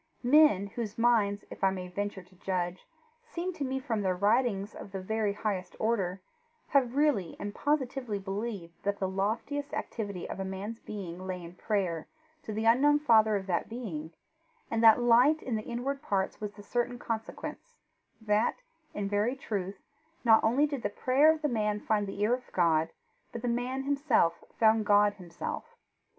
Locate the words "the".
4.93-4.99, 8.97-9.07, 12.51-12.65, 15.55-15.61, 16.53-16.63, 20.81-20.89, 21.43-21.47, 22.07-22.21, 23.43-23.47